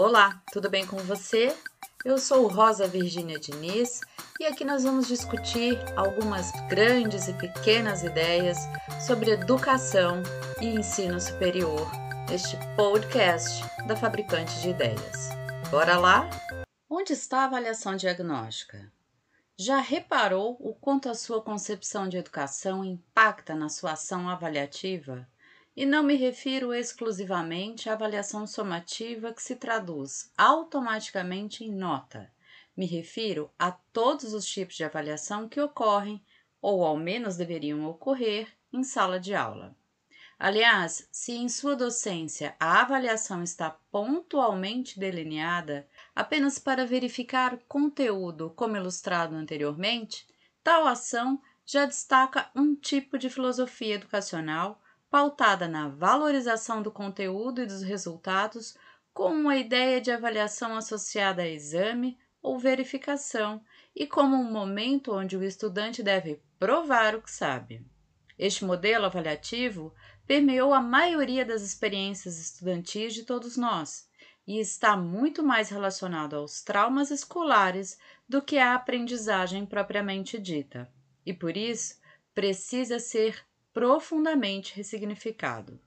[0.00, 1.56] Olá, tudo bem com você?
[2.04, 4.00] Eu sou Rosa Virgínia Diniz
[4.40, 8.58] e aqui nós vamos discutir algumas grandes e pequenas ideias
[9.06, 10.20] sobre educação
[10.60, 11.88] e ensino superior
[12.28, 15.28] neste podcast da Fabricante de Ideias.
[15.70, 16.28] Bora lá?
[16.90, 18.92] Onde está a avaliação diagnóstica?
[19.56, 25.24] Já reparou o quanto a sua concepção de educação impacta na sua ação avaliativa?
[25.76, 32.32] E não me refiro exclusivamente à avaliação somativa que se traduz automaticamente em nota.
[32.76, 36.24] Me refiro a todos os tipos de avaliação que ocorrem,
[36.62, 39.76] ou ao menos deveriam ocorrer, em sala de aula.
[40.38, 48.76] Aliás, se em sua docência a avaliação está pontualmente delineada apenas para verificar conteúdo, como
[48.76, 50.26] ilustrado anteriormente,
[50.62, 54.80] tal ação já destaca um tipo de filosofia educacional
[55.14, 58.76] pautada na valorização do conteúdo e dos resultados,
[59.12, 65.36] com uma ideia de avaliação associada a exame ou verificação e como um momento onde
[65.36, 67.86] o estudante deve provar o que sabe.
[68.36, 69.94] Este modelo avaliativo
[70.26, 74.08] permeou a maioria das experiências estudantis de todos nós
[74.44, 77.96] e está muito mais relacionado aos traumas escolares
[78.28, 80.92] do que à aprendizagem propriamente dita,
[81.24, 82.00] e por isso
[82.34, 85.80] precisa ser profundamente ressignificado.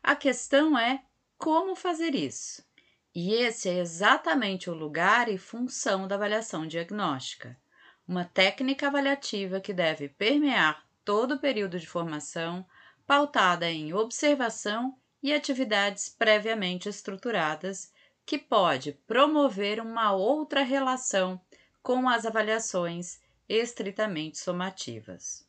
[0.00, 1.02] A questão é
[1.36, 2.64] como fazer isso.
[3.12, 7.58] E esse é exatamente o lugar e função da avaliação diagnóstica,
[8.06, 12.64] uma técnica avaliativa que deve permear todo o período de formação,
[13.06, 17.92] pautada em observação e atividades previamente estruturadas,
[18.24, 21.40] que pode promover uma outra relação
[21.82, 25.46] com as avaliações estritamente somativas.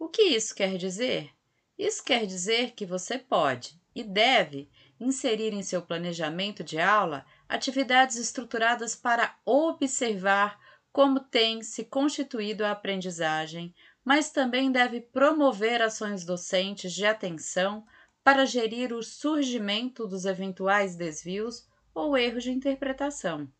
[0.00, 1.30] O que isso quer dizer?
[1.76, 8.16] Isso quer dizer que você pode e deve inserir em seu planejamento de aula atividades
[8.16, 10.58] estruturadas para observar
[10.90, 17.86] como tem se constituído a aprendizagem, mas também deve promover ações docentes de atenção
[18.24, 23.52] para gerir o surgimento dos eventuais desvios ou erros de interpretação.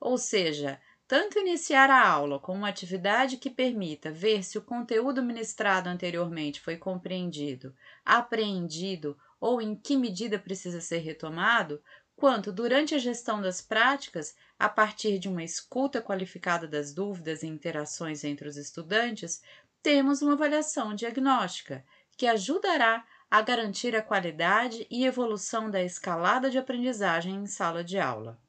[0.00, 5.22] Ou seja, tanto iniciar a aula com uma atividade que permita ver se o conteúdo
[5.22, 7.74] ministrado anteriormente foi compreendido,
[8.04, 11.80] apreendido ou em que medida precisa ser retomado,
[12.16, 17.46] quanto durante a gestão das práticas, a partir de uma escuta qualificada das dúvidas e
[17.46, 19.42] interações entre os estudantes,
[19.82, 21.84] temos uma avaliação diagnóstica
[22.16, 27.98] que ajudará a garantir a qualidade e evolução da escalada de aprendizagem em sala de
[27.98, 28.40] aula.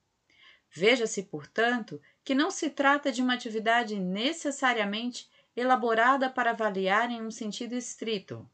[0.71, 7.31] Veja-se, portanto, que não se trata de uma atividade necessariamente elaborada para avaliar em um
[7.31, 8.45] sentido estrito,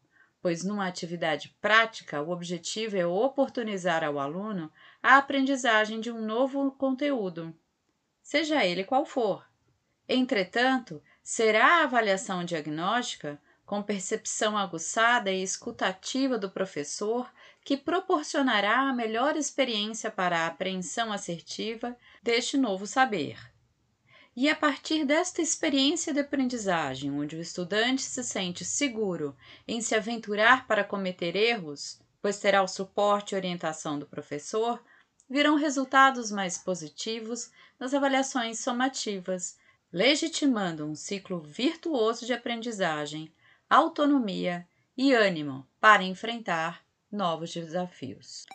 [0.43, 6.69] pois numa atividade prática o objetivo é oportunizar ao aluno a aprendizagem de um novo
[6.73, 7.51] conteúdo,
[8.21, 9.43] seja ele qual for.
[10.07, 17.27] Entretanto, será a avaliação diagnóstica, com percepção aguçada e escutativa do professor,
[17.63, 23.51] que proporcionará a melhor experiência para a apreensão assertiva deste novo saber.
[24.35, 29.93] E a partir desta experiência de aprendizagem, onde o estudante se sente seguro em se
[29.93, 34.83] aventurar para cometer erros, pois terá o suporte e orientação do professor,
[35.29, 39.55] virão resultados mais positivos nas avaliações somativas,
[39.91, 43.31] legitimando um ciclo virtuoso de aprendizagem,
[43.69, 44.67] autonomia
[44.97, 48.47] e ânimo para enfrentar novos desafios.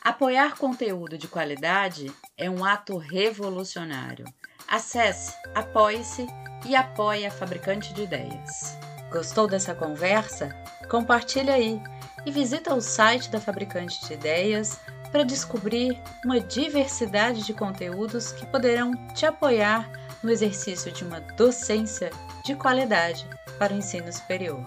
[0.00, 4.24] Apoiar conteúdo de qualidade é um ato revolucionário
[4.68, 6.26] Acesse, apoie-se
[6.64, 8.76] e apoie a Fabricante de Ideias.
[9.12, 10.48] Gostou dessa conversa?
[10.90, 11.80] Compartilhe aí
[12.24, 14.80] e visita o site da Fabricante de Ideias
[15.12, 19.88] para descobrir uma diversidade de conteúdos que poderão te apoiar
[20.20, 22.10] no exercício de uma docência
[22.44, 23.24] de qualidade
[23.58, 24.64] para o ensino superior.